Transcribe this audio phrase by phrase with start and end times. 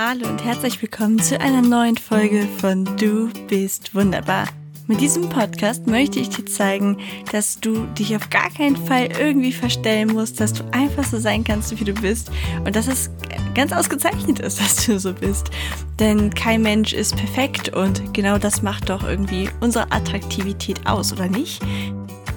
[0.00, 4.46] Hallo und herzlich willkommen zu einer neuen Folge von Du bist wunderbar.
[4.86, 6.98] Mit diesem Podcast möchte ich dir zeigen,
[7.32, 11.42] dass du dich auf gar keinen Fall irgendwie verstellen musst, dass du einfach so sein
[11.42, 12.30] kannst, wie du bist
[12.64, 13.10] und dass es
[13.56, 15.50] ganz ausgezeichnet ist, dass du so bist.
[15.98, 21.26] Denn kein Mensch ist perfekt und genau das macht doch irgendwie unsere Attraktivität aus, oder
[21.26, 21.60] nicht?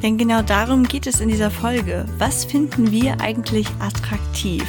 [0.03, 2.05] Denn genau darum geht es in dieser Folge.
[2.17, 4.63] Was finden wir eigentlich attraktiv?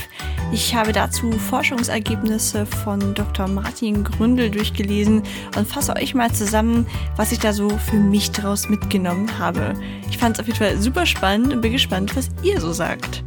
[0.52, 3.48] Ich habe dazu Forschungsergebnisse von Dr.
[3.48, 5.22] Martin Gründel durchgelesen
[5.56, 9.72] und fasse euch mal zusammen, was ich da so für mich daraus mitgenommen habe.
[10.10, 13.24] Ich fand es auf jeden Fall super spannend und bin gespannt, was ihr so sagt.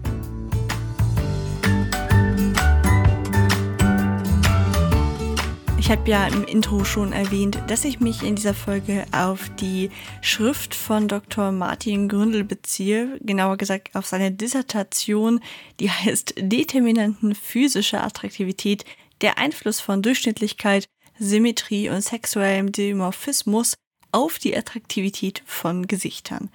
[5.85, 9.91] Ich habe ja im Intro schon erwähnt, dass ich mich in dieser Folge auf die
[10.19, 11.51] Schrift von Dr.
[11.51, 15.41] Martin Gründel beziehe, genauer gesagt auf seine Dissertation,
[15.79, 18.83] die heißt Determinanten physischer Attraktivität,
[19.21, 20.87] der Einfluss von Durchschnittlichkeit,
[21.19, 23.75] Symmetrie und sexuellem Dimorphismus
[24.11, 26.49] auf die Attraktivität von Gesichtern.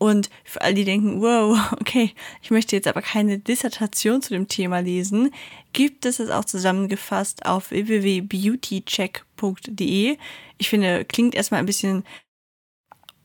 [0.00, 4.48] Und für all die denken, wow, okay, ich möchte jetzt aber keine Dissertation zu dem
[4.48, 5.30] Thema lesen,
[5.74, 10.16] gibt es es auch zusammengefasst auf www.beautycheck.de.
[10.56, 12.04] Ich finde, klingt erstmal ein bisschen,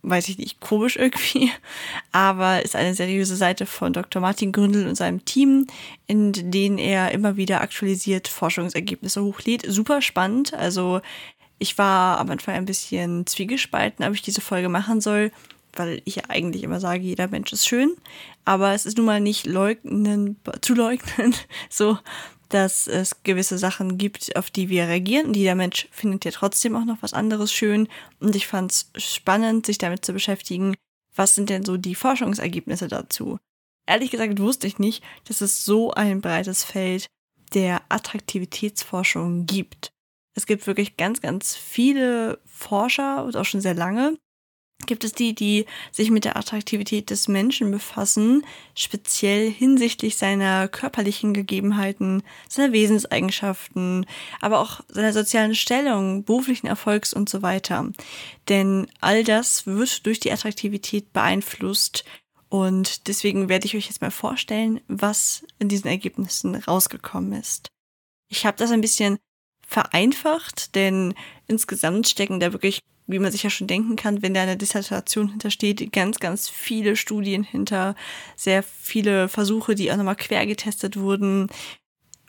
[0.01, 1.49] weiß ich nicht, komisch irgendwie,
[2.11, 4.21] aber ist eine seriöse Seite von Dr.
[4.21, 5.67] Martin Gründel und seinem Team,
[6.07, 9.63] in denen er immer wieder aktualisiert Forschungsergebnisse hochlädt.
[9.65, 10.53] Super spannend.
[10.53, 10.99] Also
[11.57, 15.31] ich war am Anfang ein bisschen zwiegespalten, ob ich diese Folge machen soll
[15.75, 17.95] weil ich ja eigentlich immer sage, jeder Mensch ist schön,
[18.43, 21.35] aber es ist nun mal nicht leugnen, zu leugnen,
[21.69, 21.97] so,
[22.49, 25.27] dass es gewisse Sachen gibt, auf die wir reagieren.
[25.27, 27.87] Und jeder Mensch findet ja trotzdem auch noch was anderes schön.
[28.19, 30.75] Und ich fand es spannend, sich damit zu beschäftigen,
[31.15, 33.39] was sind denn so die Forschungsergebnisse dazu.
[33.87, 37.07] Ehrlich gesagt wusste ich nicht, dass es so ein breites Feld
[37.53, 39.89] der Attraktivitätsforschung gibt.
[40.33, 44.17] Es gibt wirklich ganz, ganz viele Forscher und auch schon sehr lange,
[44.85, 51.33] gibt es die, die sich mit der Attraktivität des Menschen befassen, speziell hinsichtlich seiner körperlichen
[51.33, 54.05] Gegebenheiten, seiner Wesenseigenschaften,
[54.41, 57.91] aber auch seiner sozialen Stellung, beruflichen Erfolgs und so weiter.
[58.49, 62.05] Denn all das wird durch die Attraktivität beeinflusst
[62.49, 67.67] und deswegen werde ich euch jetzt mal vorstellen, was in diesen Ergebnissen rausgekommen ist.
[68.29, 69.17] Ich habe das ein bisschen
[69.67, 71.15] vereinfacht, denn
[71.47, 75.29] insgesamt stecken da wirklich wie man sich ja schon denken kann, wenn da eine Dissertation
[75.29, 77.95] hintersteht, ganz, ganz viele Studien hinter,
[78.35, 81.47] sehr viele Versuche, die auch nochmal quer getestet wurden.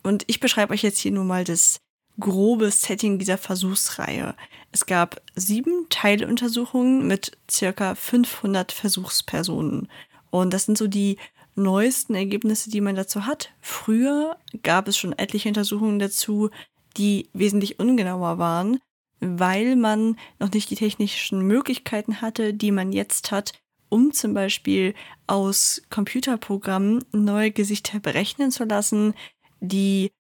[0.03, 1.78] Und ich beschreibe euch jetzt hier nur mal das
[2.20, 4.34] grobe Setting dieser Versuchsreihe.
[4.72, 9.88] Es gab sieben Teiluntersuchungen mit circa 500 Versuchspersonen.
[10.31, 11.16] Und das sind so die
[11.54, 13.50] neuesten Ergebnisse, die man dazu hat.
[13.60, 16.50] Früher gab es schon etliche Untersuchungen dazu,
[16.97, 18.78] die wesentlich ungenauer waren
[19.21, 23.53] weil man noch nicht die technischen Möglichkeiten hatte, die man jetzt hat,
[23.88, 24.94] um zum Beispiel
[25.27, 29.15] aus Computerprogrammen neue Gesichter berechnen zu lassen,
[29.60, 30.10] die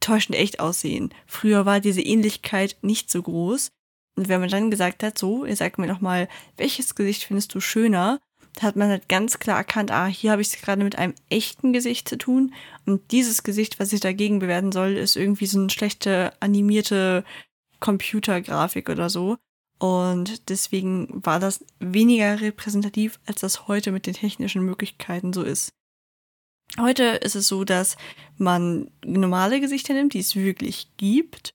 [0.00, 1.12] täuschend echt aussehen.
[1.26, 3.70] Früher war diese Ähnlichkeit nicht so groß.
[4.16, 7.54] Und wenn man dann gesagt hat, so, ihr sagt mir doch mal, welches Gesicht findest
[7.54, 8.18] du schöner,
[8.54, 11.14] da hat man halt ganz klar erkannt, ah, hier habe ich es gerade mit einem
[11.28, 12.52] echten Gesicht zu tun.
[12.86, 17.24] Und dieses Gesicht, was ich dagegen bewerten soll, ist irgendwie so eine schlechte animierte
[17.80, 19.36] Computergrafik oder so.
[19.78, 25.72] Und deswegen war das weniger repräsentativ, als das heute mit den technischen Möglichkeiten so ist.
[26.78, 27.96] Heute ist es so, dass
[28.36, 31.54] man normale Gesichter nimmt, die es wirklich gibt,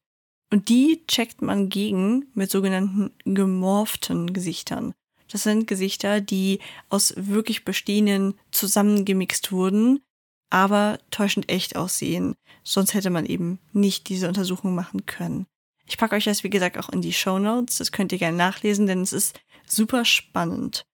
[0.54, 4.94] und die checkt man gegen mit sogenannten gemorphten Gesichtern.
[5.32, 10.04] Das sind Gesichter, die aus wirklich bestehenden zusammengemixt wurden,
[10.52, 12.36] aber täuschend echt aussehen.
[12.64, 15.48] Sonst hätte man eben nicht diese Untersuchung machen können.
[15.86, 17.78] Ich packe euch das, wie gesagt, auch in die Show Notes.
[17.78, 20.86] Das könnt ihr gerne nachlesen, denn es ist super spannend.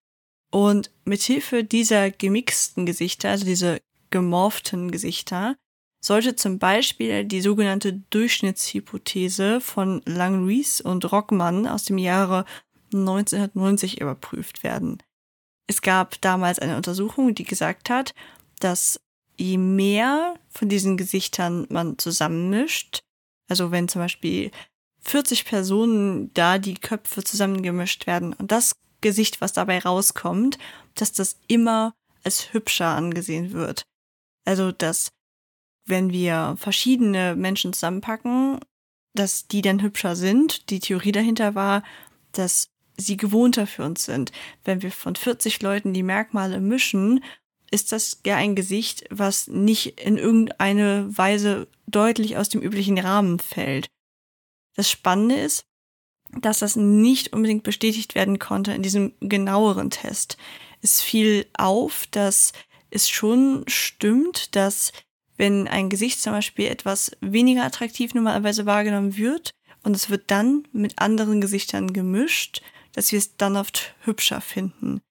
[0.50, 3.80] Und mithilfe dieser gemixten Gesichter, also diese
[4.10, 5.56] gemorphten Gesichter,
[6.02, 12.46] sollte zum Beispiel die sogenannte Durchschnittshypothese von Langries und Rockmann aus dem Jahre
[12.92, 14.98] 1990 überprüft werden.
[15.68, 18.14] Es gab damals eine Untersuchung, die gesagt hat,
[18.58, 19.00] dass
[19.36, 23.00] je mehr von diesen Gesichtern man zusammenmischt,
[23.48, 24.50] also wenn zum Beispiel
[25.02, 30.58] 40 Personen da die Köpfe zusammengemischt werden und das Gesicht, was dabei rauskommt,
[30.94, 33.82] dass das immer als hübscher angesehen wird.
[34.44, 35.08] Also, dass
[35.86, 38.60] wenn wir verschiedene Menschen zusammenpacken,
[39.14, 40.70] dass die dann hübscher sind.
[40.70, 41.82] Die Theorie dahinter war,
[42.32, 44.32] dass sie gewohnter für uns sind.
[44.64, 47.24] Wenn wir von 40 Leuten die Merkmale mischen,
[47.70, 53.38] ist das ja ein Gesicht, was nicht in irgendeine Weise deutlich aus dem üblichen Rahmen
[53.38, 53.88] fällt.
[54.80, 55.66] Das Spannende ist,
[56.40, 60.38] dass das nicht unbedingt bestätigt werden konnte in diesem genaueren Test.
[60.80, 62.54] Es fiel auf, dass
[62.88, 64.94] es schon stimmt, dass
[65.36, 69.50] wenn ein Gesicht zum Beispiel etwas weniger attraktiv normalerweise wahrgenommen wird
[69.82, 72.62] und es wird dann mit anderen Gesichtern gemischt,
[72.92, 75.02] dass wir es dann oft hübscher finden.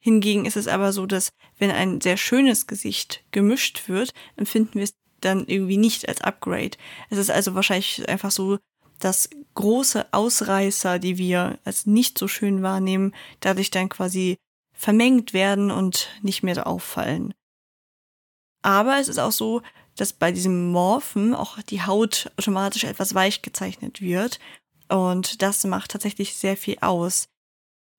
[0.00, 1.28] Hingegen ist es aber so, dass
[1.58, 6.78] wenn ein sehr schönes Gesicht gemischt wird, empfinden wir es dann irgendwie nicht als Upgrade.
[7.10, 8.58] Es ist also wahrscheinlich einfach so,
[8.98, 14.36] dass große Ausreißer, die wir als nicht so schön wahrnehmen, dadurch dann quasi
[14.72, 17.34] vermengt werden und nicht mehr auffallen.
[18.62, 19.62] Aber es ist auch so,
[19.96, 24.40] dass bei diesem Morphen auch die Haut automatisch etwas weich gezeichnet wird.
[24.88, 27.26] Und das macht tatsächlich sehr viel aus.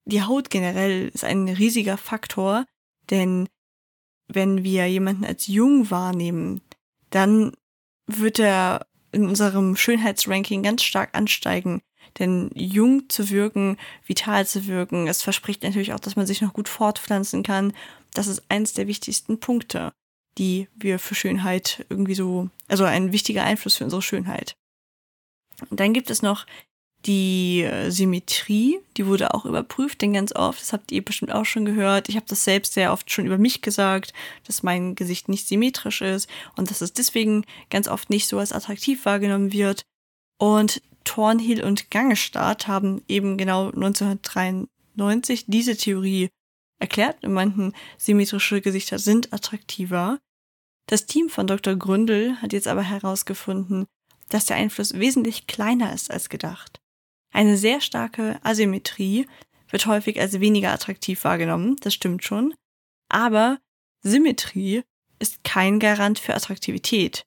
[0.05, 2.65] Die Haut generell ist ein riesiger Faktor,
[3.09, 3.47] denn
[4.27, 6.61] wenn wir jemanden als jung wahrnehmen,
[7.09, 7.53] dann
[8.07, 11.81] wird er in unserem Schönheitsranking ganz stark ansteigen.
[12.19, 16.53] Denn jung zu wirken, vital zu wirken, es verspricht natürlich auch, dass man sich noch
[16.53, 17.73] gut fortpflanzen kann.
[18.13, 19.93] Das ist eins der wichtigsten Punkte,
[20.37, 24.57] die wir für Schönheit irgendwie so, also ein wichtiger Einfluss für unsere Schönheit.
[25.69, 26.45] Und dann gibt es noch
[27.05, 31.45] die äh, Symmetrie, die wurde auch überprüft, denn ganz oft, das habt ihr bestimmt auch
[31.45, 34.13] schon gehört, ich habe das selbst sehr oft schon über mich gesagt,
[34.45, 38.51] dass mein Gesicht nicht symmetrisch ist und dass es deswegen ganz oft nicht so als
[38.51, 39.83] attraktiv wahrgenommen wird.
[40.39, 46.29] Und Thornhill und Gangestadt haben eben genau 1993 diese Theorie
[46.79, 50.19] erklärt und meinten, symmetrische Gesichter sind attraktiver.
[50.87, 51.75] Das Team von Dr.
[51.75, 53.85] Gründel hat jetzt aber herausgefunden,
[54.29, 56.81] dass der Einfluss wesentlich kleiner ist als gedacht.
[57.35, 59.27] Eine sehr starke Asymmetrie
[59.69, 62.53] wird häufig als weniger attraktiv wahrgenommen, das stimmt schon,
[63.09, 63.59] aber
[64.03, 64.83] Symmetrie
[65.19, 67.25] ist kein Garant für Attraktivität.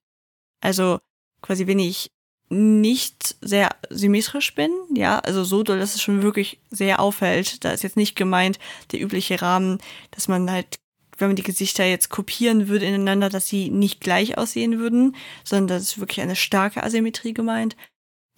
[0.63, 0.99] Also
[1.43, 2.11] quasi, wenn ich
[2.49, 7.63] nicht sehr symmetrisch bin, ja, also so doll, dass es schon wirklich sehr auffällt.
[7.63, 8.59] Da ist jetzt nicht gemeint
[8.93, 9.79] der übliche Rahmen,
[10.13, 10.79] dass man halt,
[11.19, 15.69] wenn man die Gesichter jetzt kopieren würde ineinander, dass sie nicht gleich aussehen würden, sondern
[15.69, 17.77] das ist wirklich eine starke Asymmetrie gemeint.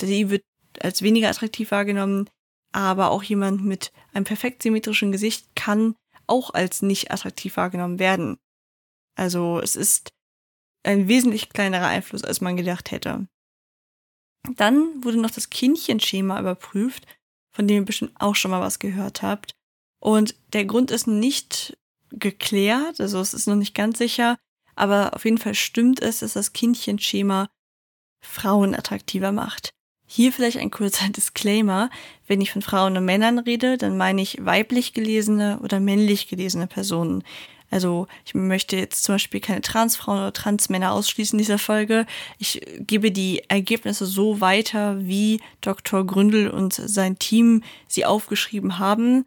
[0.00, 0.42] Die wird
[0.80, 2.28] als weniger attraktiv wahrgenommen,
[2.72, 5.96] aber auch jemand mit einem perfekt symmetrischen Gesicht kann
[6.26, 8.38] auch als nicht attraktiv wahrgenommen werden.
[9.16, 10.10] Also es ist
[10.84, 13.26] ein wesentlich kleinerer Einfluss, als man gedacht hätte.
[14.56, 17.06] Dann wurde noch das Kindchenschema überprüft,
[17.52, 19.52] von dem ihr bestimmt auch schon mal was gehört habt.
[20.00, 21.76] Und der Grund ist nicht
[22.10, 24.38] geklärt, also es ist noch nicht ganz sicher,
[24.74, 27.50] aber auf jeden Fall stimmt es, dass das Kindchenschema
[28.22, 29.70] Frauen attraktiver macht.
[30.12, 31.88] Hier vielleicht ein kurzer Disclaimer.
[32.26, 36.66] Wenn ich von Frauen und Männern rede, dann meine ich weiblich gelesene oder männlich gelesene
[36.66, 37.22] Personen.
[37.70, 42.06] Also ich möchte jetzt zum Beispiel keine Transfrauen oder Transmänner ausschließen in dieser Folge.
[42.38, 46.04] Ich gebe die Ergebnisse so weiter, wie Dr.
[46.04, 49.26] Gründel und sein Team sie aufgeschrieben haben.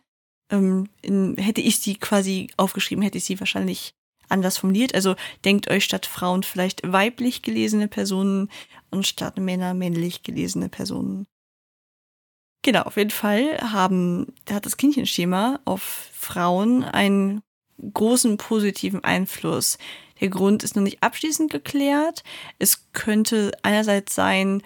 [0.52, 3.94] Ähm, in, hätte ich sie quasi aufgeschrieben, hätte ich sie wahrscheinlich
[4.30, 4.96] anders formuliert.
[4.96, 5.16] Also
[5.46, 8.50] denkt euch statt Frauen vielleicht weiblich gelesene Personen
[8.92, 11.28] und statt Männer männlich gelesene Personen.
[12.64, 15.82] Genau, auf jeden Fall haben, hat das Kindchenschema auf
[16.14, 17.42] Frauen einen
[17.94, 19.78] großen positiven Einfluss.
[20.22, 22.24] Der Grund ist noch nicht abschließend geklärt.
[22.60, 24.64] Es könnte einerseits sein,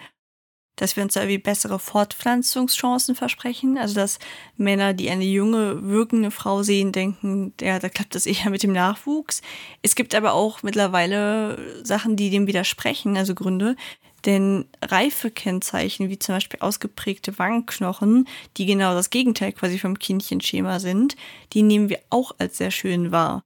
[0.78, 3.76] dass wir uns da irgendwie bessere Fortpflanzungschancen versprechen.
[3.76, 4.18] Also dass
[4.56, 8.72] Männer, die eine junge, wirkende Frau sehen, denken, ja, da klappt das eher mit dem
[8.72, 9.42] Nachwuchs.
[9.82, 13.76] Es gibt aber auch mittlerweile Sachen, die dem widersprechen, also Gründe.
[14.24, 21.16] Denn Reifekennzeichen, wie zum Beispiel ausgeprägte Wangenknochen, die genau das Gegenteil quasi vom Kindchenschema sind,
[21.52, 23.44] die nehmen wir auch als sehr schön wahr.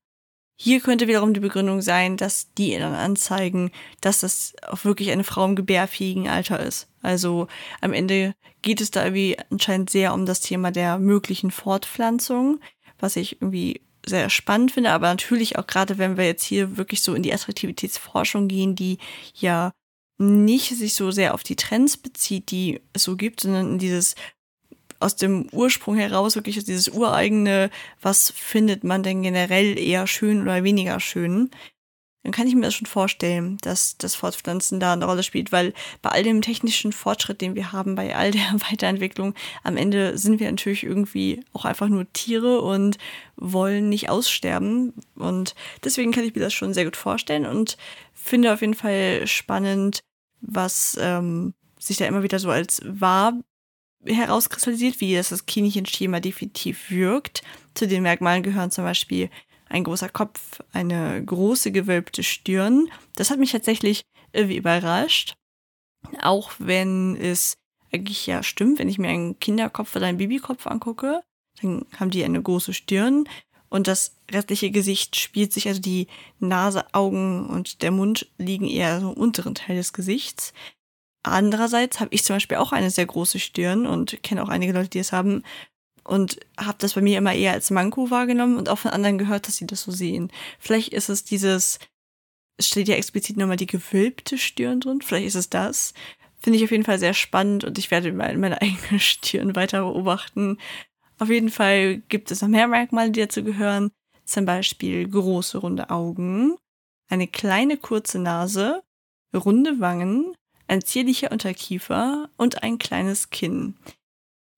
[0.64, 5.24] Hier könnte wiederum die Begründung sein, dass die dann anzeigen, dass das auch wirklich eine
[5.24, 6.86] Frau im gebärfähigen Alter ist.
[7.02, 7.48] Also
[7.80, 12.60] am Ende geht es da irgendwie anscheinend sehr um das Thema der möglichen Fortpflanzung,
[13.00, 17.02] was ich irgendwie sehr spannend finde, aber natürlich auch gerade, wenn wir jetzt hier wirklich
[17.02, 18.98] so in die Attraktivitätsforschung gehen, die
[19.34, 19.72] ja
[20.18, 24.14] nicht sich so sehr auf die Trends bezieht, die es so gibt, sondern in dieses
[25.02, 30.64] aus dem Ursprung heraus wirklich dieses ureigene, was findet man denn generell eher schön oder
[30.64, 31.50] weniger schön,
[32.22, 35.72] dann kann ich mir das schon vorstellen, dass das Fortpflanzen da eine Rolle spielt, weil
[36.02, 40.38] bei all dem technischen Fortschritt, den wir haben, bei all der Weiterentwicklung, am Ende sind
[40.38, 42.98] wir natürlich irgendwie auch einfach nur Tiere und
[43.36, 44.94] wollen nicht aussterben.
[45.16, 47.76] Und deswegen kann ich mir das schon sehr gut vorstellen und
[48.12, 50.04] finde auf jeden Fall spannend,
[50.40, 53.34] was ähm, sich da immer wieder so als wahr
[54.04, 57.42] herauskristallisiert, wie das, das Kindchenschema definitiv wirkt.
[57.74, 59.30] Zu den Merkmalen gehören zum Beispiel
[59.68, 62.88] ein großer Kopf, eine große gewölbte Stirn.
[63.14, 65.34] Das hat mich tatsächlich irgendwie überrascht.
[66.20, 67.54] Auch wenn es
[67.92, 71.22] eigentlich ja stimmt, wenn ich mir einen Kinderkopf oder einen Babykopf angucke,
[71.60, 73.28] dann haben die eine große Stirn
[73.72, 76.06] und das restliche Gesicht spielt sich, also die
[76.40, 80.52] Nase, Augen und der Mund liegen eher so im unteren Teil des Gesichts.
[81.22, 84.90] Andererseits habe ich zum Beispiel auch eine sehr große Stirn und kenne auch einige Leute,
[84.90, 85.44] die es haben
[86.04, 89.46] und habe das bei mir immer eher als Manko wahrgenommen und auch von anderen gehört,
[89.46, 90.32] dass sie das so sehen.
[90.58, 91.78] Vielleicht ist es dieses,
[92.56, 95.94] es steht ja explizit nochmal die gewölbte Stirn drin, vielleicht ist es das.
[96.40, 100.58] Finde ich auf jeden Fall sehr spannend und ich werde meine, eigene Stirn weiter beobachten.
[101.18, 103.92] Auf jeden Fall gibt es noch mehr Merkmale, die dazu gehören.
[104.24, 106.56] Zum Beispiel große runde Augen,
[107.08, 108.82] eine kleine kurze Nase,
[109.34, 110.34] runde Wangen,
[110.68, 113.76] ein zierlicher Unterkiefer und ein kleines Kinn.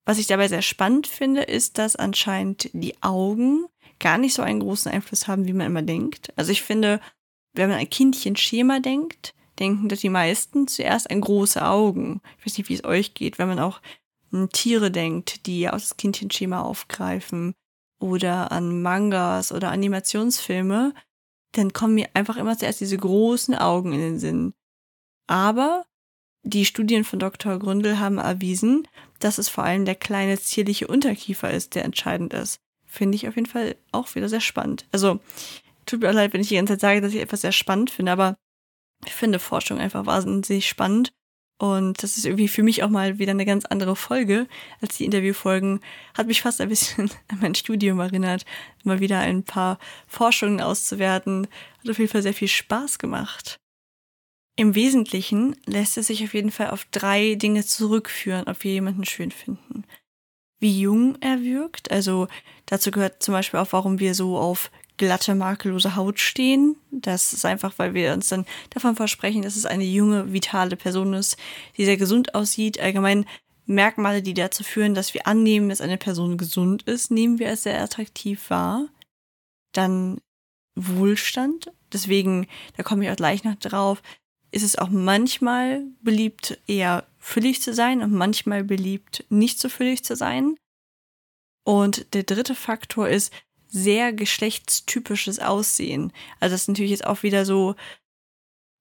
[0.04, 3.66] Was ich dabei sehr spannend finde, ist, dass anscheinend die Augen
[4.00, 6.32] gar nicht so einen großen Einfluss haben, wie man immer denkt.
[6.36, 7.00] Also ich finde,
[7.54, 12.20] wenn man ein Kindchenschema denkt, denken dass die meisten zuerst an große Augen.
[12.38, 13.80] Ich weiß nicht, wie es euch geht, wenn man auch
[14.32, 17.54] an Tiere denkt, die aus das Kindchenschema aufgreifen
[18.00, 20.92] oder an Mangas oder Animationsfilme,
[21.52, 24.54] dann kommen mir einfach immer zuerst diese großen Augen in den Sinn.
[25.28, 25.86] Aber
[26.44, 27.58] die Studien von Dr.
[27.58, 28.86] Gründel haben erwiesen,
[29.18, 32.60] dass es vor allem der kleine zierliche Unterkiefer ist, der entscheidend ist.
[32.86, 34.86] Finde ich auf jeden Fall auch wieder sehr spannend.
[34.92, 35.20] Also,
[35.86, 38.12] tut mir leid, wenn ich die ganze Zeit sage, dass ich etwas sehr spannend finde,
[38.12, 38.36] aber
[39.06, 41.12] ich finde Forschung einfach wahnsinnig spannend.
[41.58, 44.48] Und das ist irgendwie für mich auch mal wieder eine ganz andere Folge
[44.80, 45.80] als die Interviewfolgen.
[46.12, 48.44] Hat mich fast ein bisschen an mein Studium erinnert,
[48.82, 51.46] mal wieder ein paar Forschungen auszuwerten.
[51.80, 53.60] Hat auf jeden Fall sehr viel Spaß gemacht.
[54.56, 59.04] Im Wesentlichen lässt es sich auf jeden Fall auf drei Dinge zurückführen, ob wir jemanden
[59.04, 59.84] schön finden.
[60.60, 62.28] Wie jung er wirkt, also
[62.66, 66.76] dazu gehört zum Beispiel auch, warum wir so auf glatte, makellose Haut stehen.
[66.92, 71.14] Das ist einfach, weil wir uns dann davon versprechen, dass es eine junge, vitale Person
[71.14, 71.36] ist,
[71.76, 72.80] die sehr gesund aussieht.
[72.80, 73.26] Allgemein
[73.66, 77.64] Merkmale, die dazu führen, dass wir annehmen, dass eine Person gesund ist, nehmen wir als
[77.64, 78.88] sehr attraktiv wahr.
[79.72, 80.20] Dann
[80.76, 81.72] Wohlstand.
[81.92, 82.46] Deswegen,
[82.76, 84.02] da komme ich auch gleich noch drauf,
[84.54, 90.04] ist es auch manchmal beliebt, eher füllig zu sein und manchmal beliebt, nicht so füllig
[90.04, 90.56] zu sein.
[91.64, 93.32] Und der dritte Faktor ist
[93.66, 96.12] sehr geschlechtstypisches Aussehen.
[96.38, 97.74] Also das ist natürlich jetzt auch wieder so,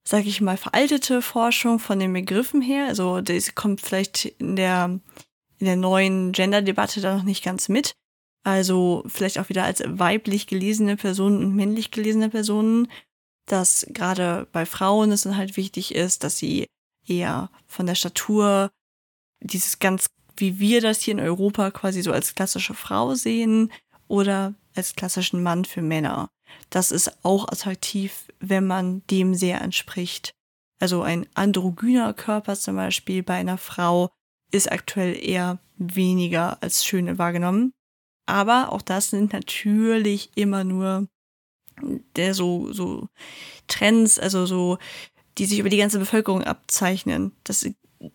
[0.08, 2.86] sag ich mal, veraltete Forschung von den Begriffen her.
[2.86, 5.00] Also das kommt vielleicht in der,
[5.58, 7.94] in der neuen Gender-Debatte da noch nicht ganz mit.
[8.44, 12.90] Also vielleicht auch wieder als weiblich gelesene Personen und männlich gelesene Personen
[13.46, 16.68] dass gerade bei Frauen es dann halt wichtig ist, dass sie
[17.06, 18.72] eher von der Statur
[19.42, 20.08] dieses ganz,
[20.38, 23.72] wie wir das hier in Europa quasi so als klassische Frau sehen
[24.08, 26.30] oder als klassischen Mann für Männer.
[26.70, 30.34] Das ist auch attraktiv, wenn man dem sehr entspricht.
[30.80, 34.10] Also ein androgyner Körper zum Beispiel bei einer Frau
[34.52, 37.74] ist aktuell eher weniger als schöne wahrgenommen.
[38.26, 41.08] Aber auch das sind natürlich immer nur
[42.16, 43.08] der so, so
[43.68, 44.78] Trends, also so,
[45.38, 47.32] die sich über die ganze Bevölkerung abzeichnen.
[47.44, 47.68] Das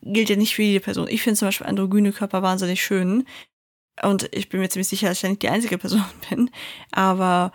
[0.02, 1.08] gilt ja nicht für jede Person.
[1.08, 3.26] Ich finde zum Beispiel androgyne Körper wahnsinnig schön.
[4.02, 6.50] Und ich bin mir ziemlich sicher, dass ich ja nicht die einzige Person bin.
[6.92, 7.52] Aber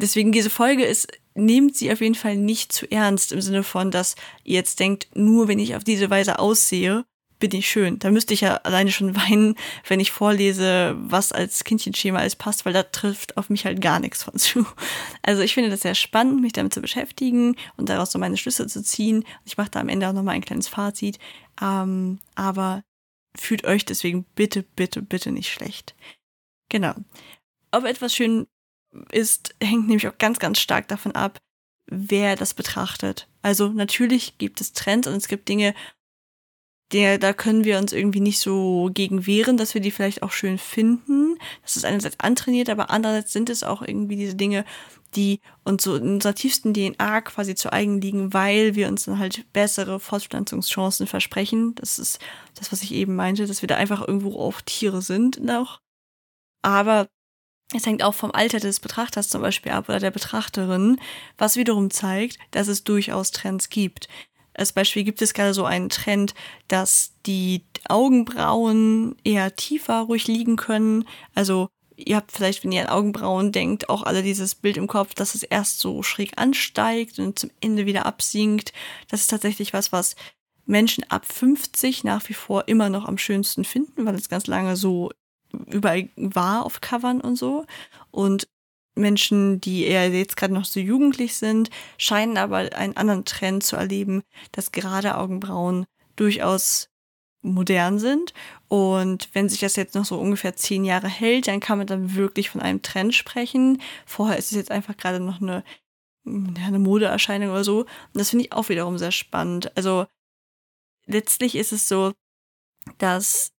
[0.00, 3.90] deswegen diese Folge ist, nehmt sie auf jeden Fall nicht zu ernst im Sinne von,
[3.90, 7.04] dass ihr jetzt denkt, nur wenn ich auf diese Weise aussehe,
[7.40, 7.98] bin ich schön.
[7.98, 9.56] Da müsste ich ja alleine schon weinen,
[9.88, 13.98] wenn ich vorlese, was als Kindchenschema alles passt, weil da trifft auf mich halt gar
[13.98, 14.66] nichts von zu.
[15.22, 18.66] Also ich finde das sehr spannend, mich damit zu beschäftigen und daraus so meine Schlüsse
[18.66, 19.24] zu ziehen.
[19.44, 21.18] Ich mache da am Ende auch nochmal ein kleines Fazit.
[21.60, 22.82] Ähm, aber
[23.36, 25.94] fühlt euch deswegen bitte, bitte, bitte nicht schlecht.
[26.68, 26.94] Genau.
[27.70, 28.46] Ob etwas schön
[29.12, 31.38] ist, hängt nämlich auch ganz, ganz stark davon ab,
[31.86, 33.28] wer das betrachtet.
[33.42, 35.74] Also natürlich gibt es Trends und es gibt Dinge,
[36.92, 40.32] der, da können wir uns irgendwie nicht so gegen wehren, dass wir die vielleicht auch
[40.32, 41.36] schön finden.
[41.62, 44.64] Das ist einerseits antrainiert, aber andererseits sind es auch irgendwie diese Dinge,
[45.14, 49.18] die uns so in unserer tiefsten DNA quasi zu eigen liegen, weil wir uns dann
[49.18, 51.74] halt bessere Fortpflanzungschancen versprechen.
[51.76, 52.18] Das ist
[52.54, 55.80] das, was ich eben meinte, dass wir da einfach irgendwo auch Tiere sind noch.
[56.62, 57.08] Aber
[57.72, 61.00] es hängt auch vom Alter des Betrachters zum Beispiel ab oder der Betrachterin,
[61.38, 64.08] was wiederum zeigt, dass es durchaus Trends gibt.
[64.60, 66.34] Als Beispiel gibt es gerade so einen Trend,
[66.68, 71.06] dass die Augenbrauen eher tiefer ruhig liegen können.
[71.34, 75.14] Also ihr habt vielleicht, wenn ihr an Augenbrauen denkt, auch alle dieses Bild im Kopf,
[75.14, 78.74] dass es erst so schräg ansteigt und zum Ende wieder absinkt.
[79.08, 80.14] Das ist tatsächlich was, was
[80.66, 84.76] Menschen ab 50 nach wie vor immer noch am schönsten finden, weil es ganz lange
[84.76, 85.10] so
[85.52, 87.64] überall war auf Covern und so.
[88.10, 88.46] Und
[88.94, 93.76] Menschen, die eher jetzt gerade noch so jugendlich sind, scheinen aber einen anderen Trend zu
[93.76, 96.90] erleben, dass gerade Augenbrauen durchaus
[97.42, 98.34] modern sind.
[98.68, 102.14] Und wenn sich das jetzt noch so ungefähr zehn Jahre hält, dann kann man dann
[102.14, 103.80] wirklich von einem Trend sprechen.
[104.06, 105.64] Vorher ist es jetzt einfach gerade noch eine,
[106.26, 107.80] eine Modeerscheinung oder so.
[107.80, 109.74] Und das finde ich auch wiederum sehr spannend.
[109.76, 110.06] Also
[111.06, 112.12] letztlich ist es so,
[112.98, 113.52] dass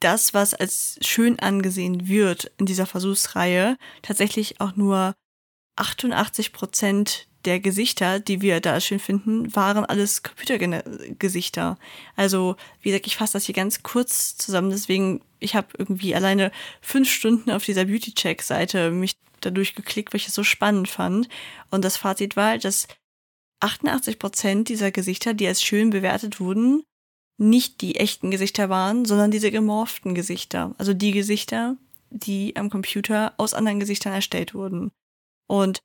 [0.00, 5.14] das, was als schön angesehen wird in dieser Versuchsreihe, tatsächlich auch nur
[5.76, 11.78] 88 Prozent der Gesichter, die wir da schön finden, waren alles Computergesichter.
[12.16, 14.70] Also, wie gesagt, ich fasse das hier ganz kurz zusammen.
[14.70, 16.52] Deswegen, ich habe irgendwie alleine
[16.82, 21.28] fünf Stunden auf dieser Beauty-Check-Seite mich dadurch geklickt, weil ich es so spannend fand.
[21.70, 22.88] Und das Fazit war, dass
[23.60, 26.82] 88 Prozent dieser Gesichter, die als schön bewertet wurden,
[27.40, 30.74] nicht die echten Gesichter waren, sondern diese gemorphten Gesichter.
[30.76, 31.76] Also die Gesichter,
[32.10, 34.90] die am Computer aus anderen Gesichtern erstellt wurden.
[35.48, 35.80] Und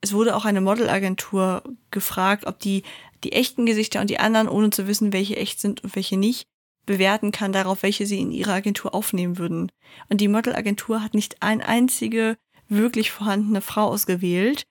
[0.00, 2.82] es wurde auch eine Modelagentur gefragt, ob die
[3.22, 6.46] die echten Gesichter und die anderen, ohne zu wissen, welche echt sind und welche nicht,
[6.86, 9.70] bewerten kann darauf, welche sie in ihre Agentur aufnehmen würden.
[10.08, 12.36] Und die Modelagentur hat nicht eine einzige
[12.68, 14.64] wirklich vorhandene Frau ausgewählt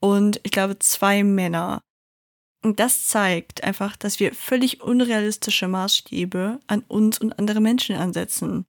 [0.00, 1.80] und ich glaube zwei Männer.
[2.64, 8.64] Und das zeigt einfach, dass wir völlig unrealistische Maßstäbe an uns und andere Menschen ansetzen.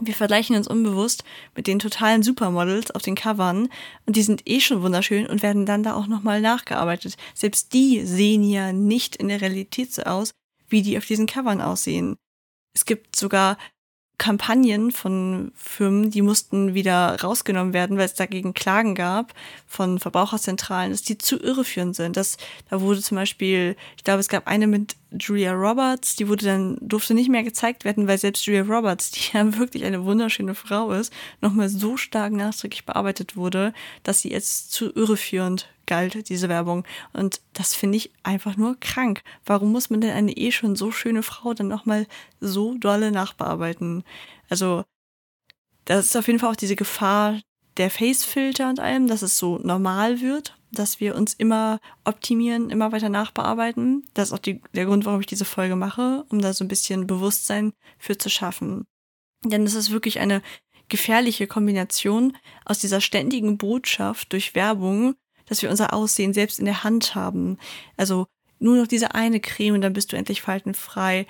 [0.00, 1.24] Wir vergleichen uns unbewusst
[1.56, 3.68] mit den totalen Supermodels auf den Covern
[4.06, 7.16] und die sind eh schon wunderschön und werden dann da auch nochmal nachgearbeitet.
[7.34, 10.30] Selbst die sehen ja nicht in der Realität so aus,
[10.68, 12.16] wie die auf diesen Covern aussehen.
[12.72, 13.58] Es gibt sogar
[14.18, 19.32] Kampagnen von Firmen, die mussten wieder rausgenommen werden, weil es dagegen Klagen gab
[19.68, 22.16] von Verbraucherzentralen, dass die zu irreführend sind.
[22.16, 22.36] Das,
[22.68, 26.76] da wurde zum Beispiel, ich glaube, es gab eine mit Julia Roberts, die wurde dann,
[26.80, 30.92] durfte nicht mehr gezeigt werden, weil selbst Julia Roberts, die ja wirklich eine wunderschöne Frau
[30.92, 33.72] ist, nochmal so stark nachträglich bearbeitet wurde,
[34.02, 36.84] dass sie jetzt zu irreführend galt, diese Werbung.
[37.14, 39.22] Und das finde ich einfach nur krank.
[39.46, 42.06] Warum muss man denn eine eh schon so schöne Frau dann nochmal
[42.40, 44.04] so dolle nachbearbeiten?
[44.50, 44.84] Also,
[45.86, 47.40] das ist auf jeden Fall auch diese Gefahr
[47.78, 52.92] der Facefilter und allem, dass es so normal wird, dass wir uns immer optimieren, immer
[52.92, 54.04] weiter nachbearbeiten.
[54.14, 56.68] Das ist auch die, der Grund, warum ich diese Folge mache, um da so ein
[56.68, 58.84] bisschen Bewusstsein für zu schaffen.
[59.44, 60.42] Denn es ist wirklich eine
[60.88, 65.14] gefährliche Kombination aus dieser ständigen Botschaft durch Werbung
[65.48, 67.58] dass wir unser Aussehen selbst in der Hand haben.
[67.96, 68.26] Also
[68.58, 71.26] nur noch diese eine Creme dann bist du endlich faltenfrei.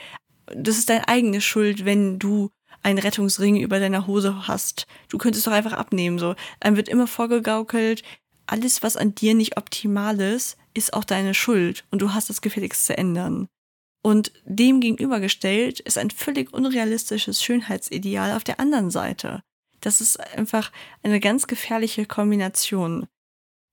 [0.46, 2.50] Das ist deine eigene Schuld, wenn du
[2.82, 4.86] einen Rettungsring über deiner Hose hast.
[5.08, 6.34] Du könntest doch einfach abnehmen, so.
[6.60, 8.02] Einem wird immer vorgegaukelt,
[8.46, 12.40] alles, was an dir nicht optimal ist, ist auch deine Schuld und du hast das
[12.40, 13.48] gefälligst zu ändern.
[14.02, 19.42] Und dem gegenübergestellt ist ein völlig unrealistisches Schönheitsideal auf der anderen Seite.
[19.80, 23.06] Das ist einfach eine ganz gefährliche Kombination.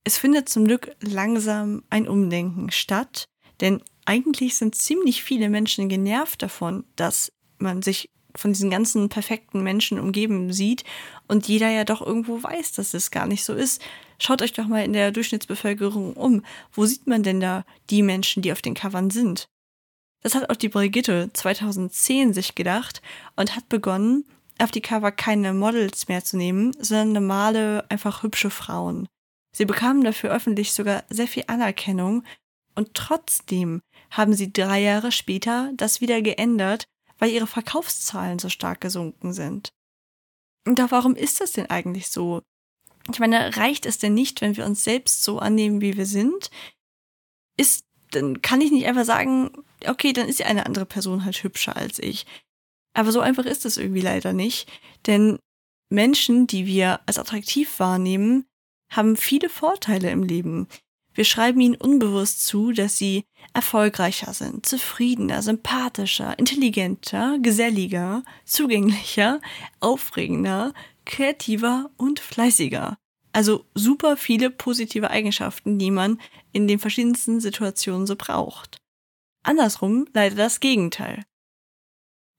[0.04, 3.24] Es findet zum Glück langsam ein Umdenken statt,
[3.60, 9.62] denn eigentlich sind ziemlich viele Menschen genervt davon, dass man sich von diesen ganzen perfekten
[9.62, 10.84] Menschen umgeben sieht
[11.28, 13.82] und jeder ja doch irgendwo weiß, dass es gar nicht so ist.
[14.18, 16.42] Schaut euch doch mal in der Durchschnittsbevölkerung um.
[16.72, 19.48] Wo sieht man denn da die Menschen, die auf den Covern sind?
[20.22, 23.02] Das hat auch die Brigitte 2010 sich gedacht
[23.36, 24.24] und hat begonnen,
[24.58, 29.06] auf die Cover keine Models mehr zu nehmen, sondern normale, einfach hübsche Frauen.
[29.54, 32.24] Sie bekamen dafür öffentlich sogar sehr viel Anerkennung
[32.74, 36.84] und trotzdem haben sie drei Jahre später das wieder geändert,
[37.18, 39.72] weil ihre Verkaufszahlen so stark gesunken sind.
[40.66, 42.42] Und doch warum ist das denn eigentlich so?
[43.10, 46.50] Ich meine, reicht es denn nicht, wenn wir uns selbst so annehmen, wie wir sind?
[47.56, 51.42] Ist, dann kann ich nicht einfach sagen, okay, dann ist ja eine andere Person halt
[51.42, 52.26] hübscher als ich.
[52.94, 54.68] Aber so einfach ist es irgendwie leider nicht,
[55.06, 55.38] denn
[55.88, 58.46] Menschen, die wir als attraktiv wahrnehmen,
[58.90, 60.68] haben viele Vorteile im Leben.
[61.16, 63.24] Wir schreiben ihnen unbewusst zu, dass sie
[63.54, 69.40] erfolgreicher sind, zufriedener, sympathischer, intelligenter, geselliger, zugänglicher,
[69.80, 70.74] aufregender,
[71.06, 72.98] kreativer und fleißiger.
[73.32, 76.20] Also super viele positive Eigenschaften, die man
[76.52, 78.76] in den verschiedensten Situationen so braucht.
[79.42, 81.24] Andersrum leider das Gegenteil.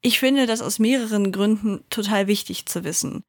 [0.03, 3.23] Ich finde das aus mehreren Gründen total wichtig zu wissen.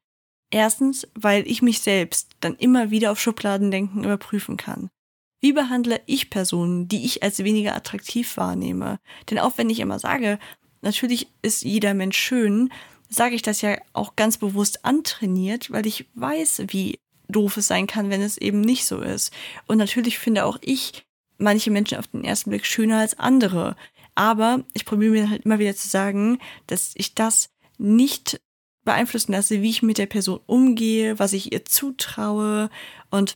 [0.51, 4.91] Erstens, weil ich mich selbst dann immer wieder auf Schubladendenken überprüfen kann.
[5.41, 8.99] Wie behandle ich Personen, die ich als weniger attraktiv wahrnehme?
[9.29, 10.39] Denn auch wenn ich immer sage,
[10.81, 12.71] natürlich ist jeder Mensch schön,
[13.09, 17.87] sage ich das ja auch ganz bewusst antrainiert, weil ich weiß, wie doof es sein
[17.87, 19.31] kann, wenn es eben nicht so ist.
[19.67, 21.03] Und natürlich finde auch ich
[21.37, 23.75] manche Menschen auf den ersten Blick schöner als andere.
[24.15, 28.41] Aber ich probiere mir halt immer wieder zu sagen, dass ich das nicht
[28.83, 32.69] beeinflussen lasse, wie ich mit der Person umgehe, was ich ihr zutraue
[33.09, 33.35] und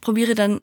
[0.00, 0.60] probiere dann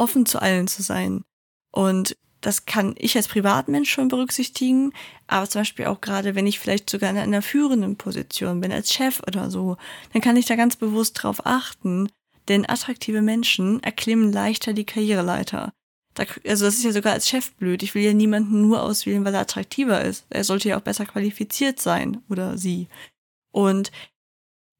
[0.00, 1.22] offen zu allen zu sein.
[1.70, 4.92] Und das kann ich als Privatmensch schon berücksichtigen,
[5.26, 8.92] aber zum Beispiel auch gerade, wenn ich vielleicht sogar in einer führenden Position bin, als
[8.92, 9.76] Chef oder so,
[10.12, 12.08] dann kann ich da ganz bewusst drauf achten,
[12.48, 15.72] denn attraktive Menschen erklimmen leichter die Karriereleiter.
[16.14, 17.82] Da, also das ist ja sogar als Chef blöd.
[17.82, 20.24] Ich will ja niemanden nur auswählen, weil er attraktiver ist.
[20.30, 22.88] Er sollte ja auch besser qualifiziert sein oder sie.
[23.52, 23.92] Und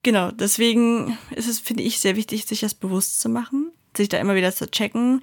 [0.03, 4.19] genau, deswegen ist es, finde ich, sehr wichtig, sich das bewusst zu machen, sich da
[4.19, 5.23] immer wieder zu checken,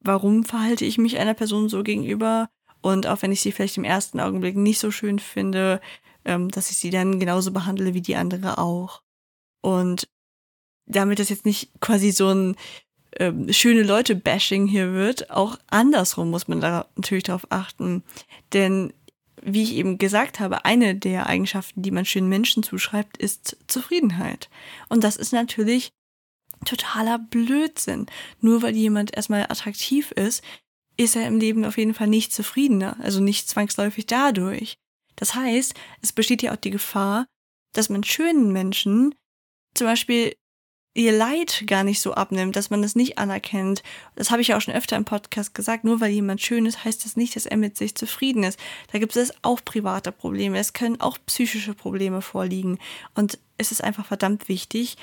[0.00, 2.48] warum verhalte ich mich einer Person so gegenüber
[2.80, 5.80] und auch wenn ich sie vielleicht im ersten Augenblick nicht so schön finde,
[6.24, 9.02] ähm, dass ich sie dann genauso behandle wie die andere auch.
[9.60, 10.08] Und
[10.86, 12.56] damit das jetzt nicht quasi so ein
[13.18, 18.04] ähm, schöne Leute-Bashing hier wird, auch andersrum muss man da natürlich darauf achten.
[18.52, 18.92] Denn
[19.42, 24.48] wie ich eben gesagt habe, eine der Eigenschaften, die man schönen Menschen zuschreibt, ist Zufriedenheit.
[24.88, 25.92] Und das ist natürlich
[26.64, 28.06] totaler Blödsinn.
[28.40, 30.42] Nur weil jemand erstmal attraktiv ist,
[30.96, 34.76] ist er im Leben auf jeden Fall nicht zufriedener, also nicht zwangsläufig dadurch.
[35.16, 37.26] Das heißt, es besteht ja auch die Gefahr,
[37.72, 39.14] dass man schönen Menschen
[39.74, 40.34] zum Beispiel
[40.96, 43.82] ihr Leid gar nicht so abnimmt, dass man das nicht anerkennt.
[44.14, 45.84] Das habe ich ja auch schon öfter im Podcast gesagt.
[45.84, 48.58] Nur weil jemand schön ist, heißt das nicht, dass er mit sich zufrieden ist.
[48.92, 50.58] Da gibt es auch private Probleme.
[50.58, 52.78] Es können auch psychische Probleme vorliegen.
[53.14, 54.96] Und es ist einfach verdammt wichtig,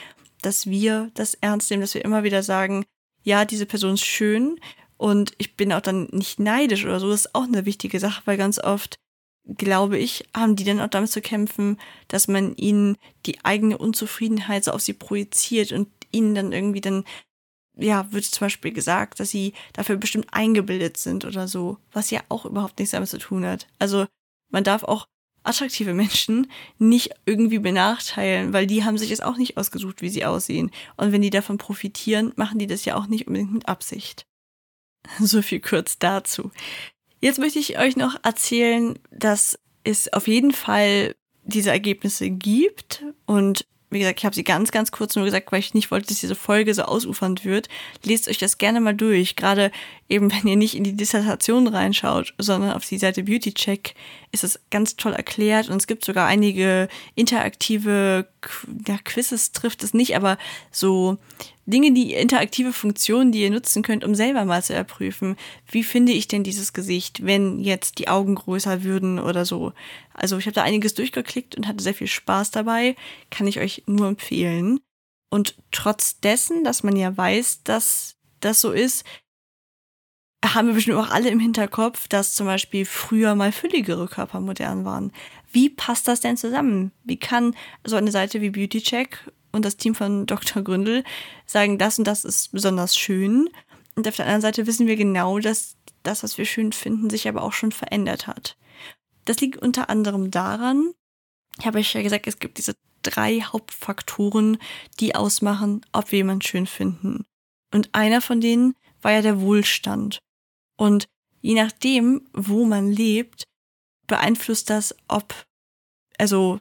[0.46, 2.86] dass wir das ernst nehmen, dass wir immer wieder sagen,
[3.24, 4.60] ja, diese Person ist schön
[4.98, 7.10] und ich bin auch dann nicht neidisch oder so.
[7.10, 8.98] Das ist auch eine wichtige Sache, weil ganz oft
[9.46, 11.78] glaube ich, haben die dann auch damit zu kämpfen,
[12.08, 17.04] dass man ihnen die eigene Unzufriedenheit so auf sie projiziert und ihnen dann irgendwie dann,
[17.76, 22.22] ja, wird zum Beispiel gesagt, dass sie dafür bestimmt eingebildet sind oder so, was ja
[22.30, 23.68] auch überhaupt nichts damit zu tun hat.
[23.80, 24.06] Also
[24.50, 25.08] man darf auch
[25.44, 26.48] attraktive Menschen
[26.80, 30.72] nicht irgendwie benachteilen, weil die haben sich es auch nicht ausgesucht, wie sie aussehen.
[30.98, 34.26] Und wenn die davon profitieren, machen die das ja auch nicht unbedingt mit Absicht.
[35.20, 36.52] So viel kurz dazu.
[37.20, 43.66] Jetzt möchte ich euch noch erzählen, dass es auf jeden Fall diese Ergebnisse gibt und
[43.94, 46.20] wie gesagt, ich habe sie ganz, ganz kurz nur gesagt, weil ich nicht wollte, dass
[46.20, 47.70] diese Folge so ausufernd wird.
[48.04, 49.36] Lest euch das gerne mal durch.
[49.36, 49.72] Gerade
[50.10, 53.96] eben, wenn ihr nicht in die Dissertation reinschaut, sondern auf die Seite Beauty Check,
[54.32, 58.28] ist es ganz toll erklärt und es gibt sogar einige interaktive
[58.88, 60.38] ja, Quizzes trifft es nicht, aber
[60.72, 61.18] so
[61.66, 65.38] Dinge, die interaktive Funktionen, die ihr nutzen könnt, um selber mal zu erprüfen,
[65.72, 69.72] wie finde ich denn dieses Gesicht, wenn jetzt die Augen größer würden oder so.
[70.14, 72.96] Also ich habe da einiges durchgeklickt und hatte sehr viel Spaß dabei,
[73.30, 74.80] kann ich euch nur empfehlen.
[75.30, 79.06] Und trotz dessen, dass man ja weiß, dass das so ist,
[80.46, 84.84] haben wir bestimmt auch alle im Hinterkopf, dass zum Beispiel früher mal fülligere Körper modern
[84.84, 85.14] waren.
[85.52, 86.92] Wie passt das denn zusammen?
[87.04, 90.62] Wie kann so eine Seite wie Beauty Check und das Team von Dr.
[90.62, 91.06] Gründel
[91.46, 93.50] sagen, das und das ist besonders schön.
[93.96, 97.30] Und auf der anderen Seite wissen wir genau, dass das, was wir schön finden, sich
[97.30, 98.58] aber auch schon verändert hat.
[99.26, 100.94] Das liegt unter anderem daran,
[101.60, 104.58] ich habe euch ja gesagt, es gibt diese drei Hauptfaktoren,
[105.00, 107.26] die ausmachen, ob wir jemanden schön finden.
[107.72, 110.20] Und einer von denen war ja der Wohlstand.
[110.78, 111.08] Und
[111.42, 113.44] je nachdem, wo man lebt,
[114.08, 115.46] beeinflusst das, ob,
[116.18, 116.60] also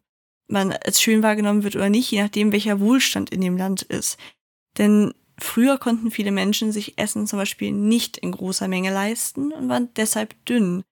[0.53, 4.19] man als schön wahrgenommen wird oder nicht, je nachdem, welcher Wohlstand in dem Land ist.
[4.79, 9.69] Denn früher konnten viele Menschen sich Essen zum Beispiel nicht in großer Menge leisten und
[9.69, 10.85] waren deshalb dünn.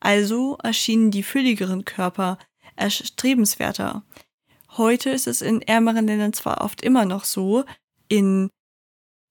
[0.00, 2.38] Also erschienen die fülligeren Körper
[2.76, 4.04] erstrebenswerter.
[4.76, 7.64] Heute ist es in ärmeren Ländern zwar oft immer noch so,
[8.08, 8.50] in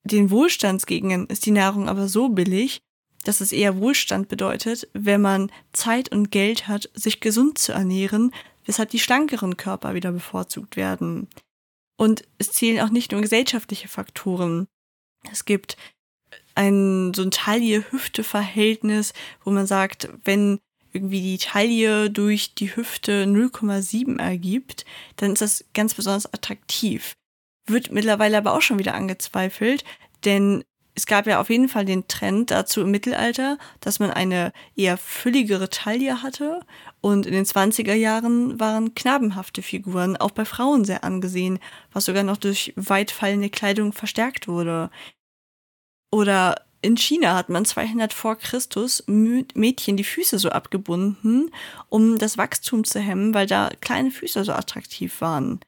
[0.04, 2.82] den Wohlstandsgegenden ist die Nahrung aber so billig,
[3.24, 8.32] dass es eher Wohlstand bedeutet, wenn man Zeit und Geld hat, sich gesund zu ernähren,
[8.66, 11.28] weshalb die schlankeren Körper wieder bevorzugt werden.
[11.98, 14.68] Und es zählen auch nicht nur gesellschaftliche Faktoren.
[15.32, 15.78] Es gibt
[16.56, 20.60] ein so ein Taille-Hüfte-Verhältnis, wo man sagt, wenn
[20.94, 24.86] irgendwie die Taille durch die Hüfte 0,7 ergibt,
[25.18, 27.16] dann ist das ganz besonders attraktiv.
[27.68, 29.84] Wird mittlerweile aber auch schon wieder angezweifelt,
[30.24, 30.64] denn
[30.96, 34.98] es gab ja auf jeden Fall den Trend dazu im Mittelalter, dass man eine eher
[34.98, 36.62] fülligere Taille hatte.
[37.02, 41.60] Und in den 20er Jahren waren knabenhafte Figuren auch bei Frauen sehr angesehen,
[41.92, 44.90] was sogar noch durch weitfallende Kleidung verstärkt wurde.
[46.12, 51.52] Oder in China hat man 200 vor Christus Mädchen die Füße so abgebunden,
[51.90, 55.60] um das Wachstum zu hemmen, weil da kleine Füße so attraktiv waren.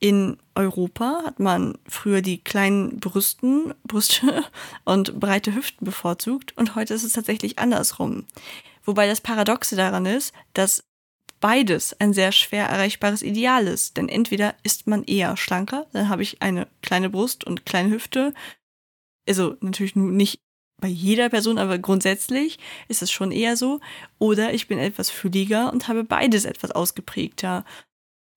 [0.00, 4.44] In Europa hat man früher die kleinen Brüsten, Brüste
[4.84, 8.26] und breite Hüften bevorzugt und heute ist es tatsächlich andersrum.
[8.84, 10.84] Wobei das Paradoxe daran ist, dass
[11.40, 13.96] beides ein sehr schwer erreichbares Ideal ist.
[13.96, 18.34] Denn entweder ist man eher schlanker, dann habe ich eine kleine Brust und kleine Hüfte.
[19.28, 20.40] Also natürlich nicht
[20.80, 23.80] bei jeder Person, aber grundsätzlich ist es schon eher so.
[24.18, 27.64] Oder ich bin etwas fülliger und habe beides etwas ausgeprägter.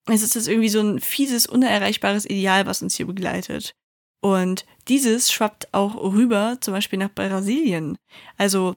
[0.08, 3.76] Es ist das irgendwie so ein fieses, unerreichbares Ideal, was uns hier begleitet.
[4.22, 7.98] Und dieses schwappt auch rüber, zum Beispiel nach Brasilien.
[8.38, 8.76] Also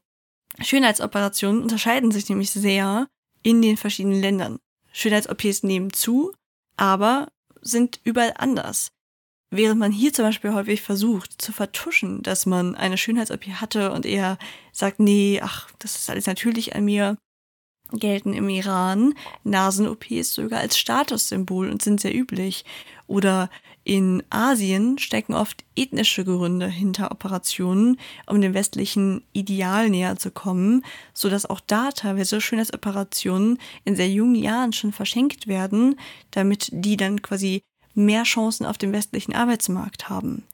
[0.60, 3.08] Schönheitsoperationen unterscheiden sich nämlich sehr
[3.42, 4.58] in den verschiedenen Ländern.
[4.92, 6.32] Schönheits-OPs nehmen zu,
[6.76, 7.28] aber
[7.60, 8.90] sind überall anders.
[9.50, 14.06] Während man hier zum Beispiel häufig versucht zu vertuschen, dass man eine Schönheits-OP hatte und
[14.06, 14.38] eher
[14.72, 17.16] sagt, nee, ach, das ist alles natürlich an mir,
[17.92, 22.64] gelten im Iran Nasen-OPs sogar als Statussymbol und sind sehr üblich.
[23.06, 23.50] Oder
[23.84, 30.84] in Asien stecken oft ethnische Gründe hinter Operationen, um dem westlichen Ideal näher zu kommen,
[31.12, 36.96] so dass auch da teilweise Schönheitsoperationen in sehr jungen Jahren schon verschenkt werden, damit die
[36.96, 40.44] dann quasi mehr Chancen auf dem westlichen Arbeitsmarkt haben.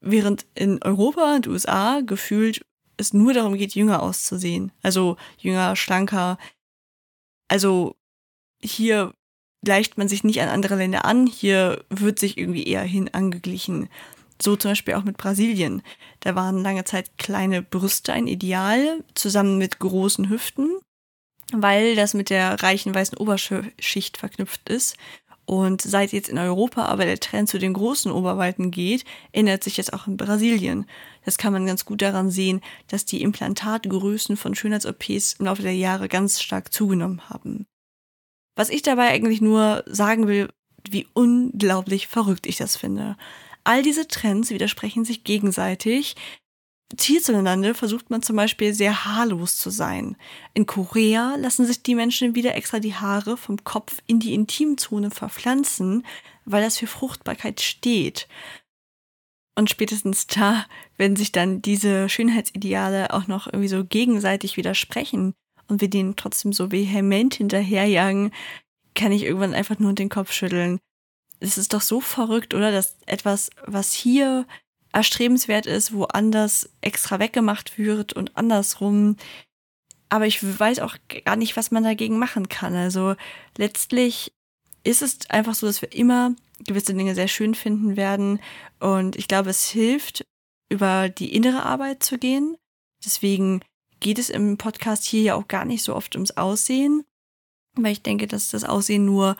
[0.00, 2.64] Während in Europa und USA gefühlt
[2.96, 4.72] es nur darum geht, jünger auszusehen.
[4.82, 6.38] Also jünger, schlanker.
[7.48, 7.96] Also
[8.62, 9.14] hier
[9.64, 13.88] gleicht man sich nicht an andere Länder an, hier wird sich irgendwie eher hin angeglichen.
[14.40, 15.82] So zum Beispiel auch mit Brasilien.
[16.20, 20.78] Da waren lange Zeit kleine Brüste ein Ideal, zusammen mit großen Hüften,
[21.52, 24.96] weil das mit der reichen weißen Oberschicht verknüpft ist.
[25.46, 29.76] Und seit jetzt in Europa aber der Trend zu den großen Oberweiten geht, ändert sich
[29.76, 30.86] jetzt auch in Brasilien.
[31.24, 35.74] Das kann man ganz gut daran sehen, dass die Implantatgrößen von Schönheits-OPs im Laufe der
[35.74, 37.66] Jahre ganz stark zugenommen haben.
[38.56, 40.48] Was ich dabei eigentlich nur sagen will,
[40.88, 43.16] wie unglaublich verrückt ich das finde.
[43.64, 46.16] All diese Trends widersprechen sich gegenseitig.
[46.98, 50.16] Hierzulande versucht man zum Beispiel sehr haarlos zu sein.
[50.52, 55.10] In Korea lassen sich die Menschen wieder extra die Haare vom Kopf in die Intimzone
[55.10, 56.06] verpflanzen,
[56.44, 58.28] weil das für Fruchtbarkeit steht.
[59.56, 60.66] Und spätestens da,
[60.96, 65.34] wenn sich dann diese Schönheitsideale auch noch irgendwie so gegenseitig widersprechen,
[65.68, 68.32] und wir denen trotzdem so vehement hinterherjagen,
[68.94, 70.78] kann ich irgendwann einfach nur den Kopf schütteln.
[71.40, 72.70] Es ist doch so verrückt, oder?
[72.70, 74.46] Dass etwas, was hier
[74.94, 79.16] erstrebenswert ist, woanders extra weggemacht wird und andersrum.
[80.08, 82.74] Aber ich weiß auch gar nicht, was man dagegen machen kann.
[82.74, 83.16] Also
[83.56, 84.32] letztlich
[84.84, 88.40] ist es einfach so, dass wir immer gewisse Dinge sehr schön finden werden.
[88.78, 90.24] Und ich glaube, es hilft,
[90.70, 92.56] über die innere Arbeit zu gehen.
[93.04, 93.60] Deswegen
[94.00, 97.04] geht es im Podcast hier ja auch gar nicht so oft ums Aussehen,
[97.74, 99.36] weil ich denke, dass das Aussehen nur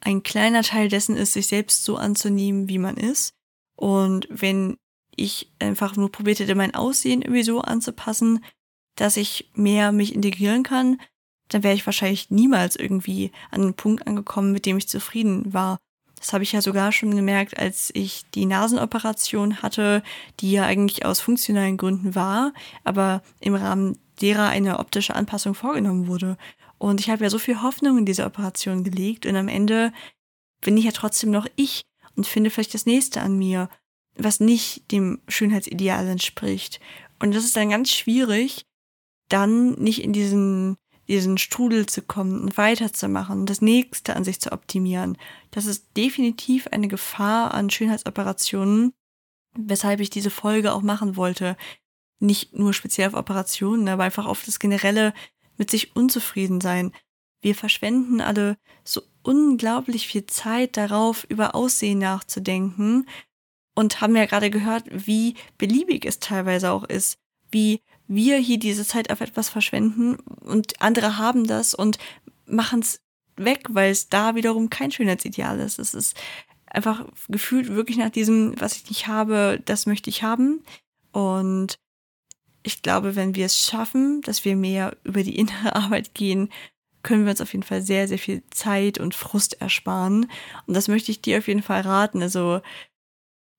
[0.00, 3.32] ein kleiner Teil dessen ist, sich selbst so anzunehmen, wie man ist.
[3.76, 4.76] Und wenn
[5.18, 8.44] ich einfach nur probiert hätte, mein Aussehen irgendwie so anzupassen,
[8.96, 11.00] dass ich mehr mich integrieren kann,
[11.48, 15.78] dann wäre ich wahrscheinlich niemals irgendwie an einen Punkt angekommen, mit dem ich zufrieden war.
[16.18, 20.02] Das habe ich ja sogar schon gemerkt, als ich die Nasenoperation hatte,
[20.40, 22.52] die ja eigentlich aus funktionalen Gründen war,
[22.84, 26.36] aber im Rahmen derer eine optische Anpassung vorgenommen wurde.
[26.78, 29.92] Und ich habe ja so viel Hoffnung in diese Operation gelegt und am Ende
[30.60, 31.82] bin ich ja trotzdem noch ich
[32.16, 33.68] und finde vielleicht das nächste an mir,
[34.18, 36.80] was nicht dem Schönheitsideal entspricht.
[37.20, 38.66] Und das ist dann ganz schwierig,
[39.28, 40.76] dann nicht in diesen,
[41.08, 45.16] diesen Strudel zu kommen und weiterzumachen das nächste an sich zu optimieren.
[45.50, 48.92] Das ist definitiv eine Gefahr an Schönheitsoperationen,
[49.56, 51.56] weshalb ich diese Folge auch machen wollte,
[52.20, 55.14] nicht nur speziell auf Operationen, aber einfach auf das generelle
[55.56, 56.92] mit sich unzufrieden sein.
[57.40, 63.06] Wir verschwenden alle so unglaublich viel Zeit darauf, über Aussehen nachzudenken
[63.78, 67.16] und haben ja gerade gehört, wie beliebig es teilweise auch ist,
[67.52, 71.96] wie wir hier diese Zeit auf etwas verschwenden und andere haben das und
[72.44, 73.00] machen es
[73.36, 75.78] weg, weil es da wiederum kein Schönheitsideal ist.
[75.78, 76.16] Es ist
[76.66, 80.64] einfach gefühlt wirklich nach diesem, was ich nicht habe, das möchte ich haben.
[81.12, 81.78] Und
[82.64, 86.48] ich glaube, wenn wir es schaffen, dass wir mehr über die innere Arbeit gehen,
[87.04, 90.28] können wir uns auf jeden Fall sehr, sehr viel Zeit und Frust ersparen.
[90.66, 92.22] Und das möchte ich dir auf jeden Fall raten.
[92.22, 92.60] Also,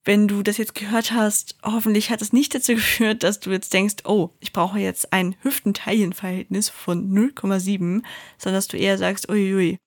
[0.05, 3.73] wenn du das jetzt gehört hast, hoffentlich hat es nicht dazu geführt, dass du jetzt
[3.73, 8.03] denkst, oh, ich brauche jetzt ein Hüftenteilenverhältnis von 0,7,
[8.37, 9.77] sondern dass du eher sagst, uiui,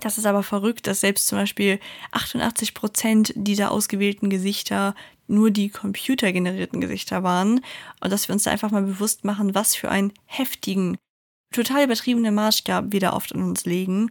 [0.00, 1.80] das ist aber verrückt, dass selbst zum Beispiel
[2.12, 4.94] 88 Prozent dieser ausgewählten Gesichter
[5.26, 7.60] nur die computergenerierten Gesichter waren.
[8.00, 10.96] Und dass wir uns da einfach mal bewusst machen, was für einen heftigen,
[11.52, 14.10] total übertriebenen Maßstab wir da oft an uns legen.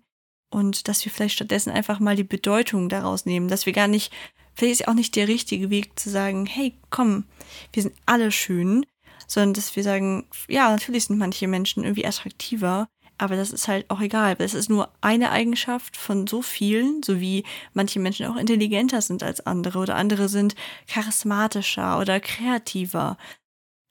[0.49, 4.13] Und dass wir vielleicht stattdessen einfach mal die Bedeutung daraus nehmen, dass wir gar nicht,
[4.57, 7.25] vielleicht ist auch nicht der richtige Weg zu sagen, hey, komm,
[7.73, 8.85] wir sind alle schön,
[9.27, 12.87] sondern dass wir sagen, ja, natürlich sind manche Menschen irgendwie attraktiver,
[13.19, 14.35] Aber das ist halt auch egal.
[14.35, 17.43] Das ist nur eine Eigenschaft von so vielen, so wie
[17.73, 20.55] manche Menschen auch intelligenter sind als andere oder andere sind
[20.87, 23.17] charismatischer oder kreativer.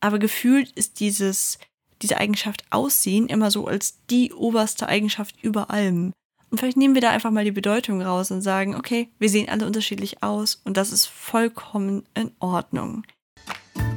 [0.01, 1.59] Aber gefühlt ist dieses,
[2.03, 6.13] diese Eigenschaft Aussehen immer so als die oberste Eigenschaft über allem.
[6.51, 9.49] Und vielleicht nehmen wir da einfach mal die Bedeutung raus und sagen, okay, wir sehen
[9.49, 13.05] alle unterschiedlich aus und das ist vollkommen in Ordnung.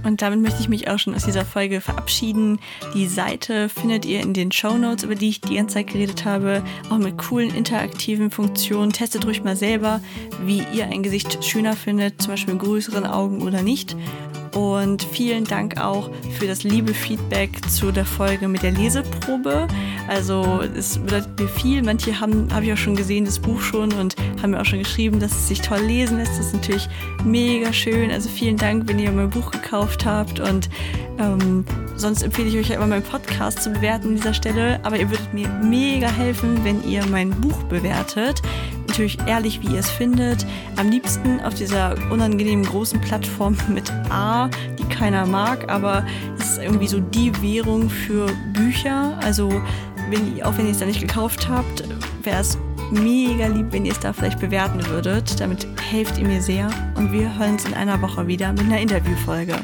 [0.03, 2.59] Und damit möchte ich mich auch schon aus dieser Folge verabschieden.
[2.93, 6.25] Die Seite findet ihr in den Show Notes, über die ich die ganze Zeit geredet
[6.25, 8.93] habe, auch mit coolen interaktiven Funktionen.
[8.93, 10.01] Testet ruhig mal selber,
[10.45, 13.95] wie ihr ein Gesicht schöner findet, zum Beispiel mit größeren Augen oder nicht.
[14.53, 19.67] Und vielen Dank auch für das liebe Feedback zu der Folge mit der Leseprobe.
[20.07, 21.83] Also es bedeutet mir viel.
[21.83, 24.79] Manche haben, habe ich auch schon gesehen, das Buch schon und haben mir auch schon
[24.79, 26.31] geschrieben, dass es sich toll lesen lässt.
[26.31, 26.89] Das ist natürlich
[27.23, 28.11] mega schön.
[28.11, 30.39] Also vielen Dank, wenn ihr mein Buch gekauft habt.
[30.39, 30.69] Und
[31.19, 34.79] ähm, sonst empfehle ich euch ja immer meinen Podcast zu bewerten an dieser Stelle.
[34.83, 38.41] Aber ihr würdet mir mega helfen, wenn ihr mein Buch bewertet
[38.89, 40.45] natürlich ehrlich, wie ihr es findet.
[40.75, 46.05] Am liebsten auf dieser unangenehmen großen Plattform mit A, die keiner mag, aber
[46.37, 49.17] es ist irgendwie so die Währung für Bücher.
[49.23, 49.49] Also
[50.09, 51.83] wenn auch wenn ihr es da nicht gekauft habt,
[52.23, 52.57] wäre es
[52.91, 55.39] mega lieb, wenn ihr es da vielleicht bewerten würdet.
[55.39, 56.69] Damit helft ihr mir sehr.
[56.95, 59.55] Und wir hören uns in einer Woche wieder mit einer Interviewfolge.